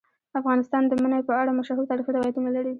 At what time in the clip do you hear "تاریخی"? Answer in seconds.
1.89-2.11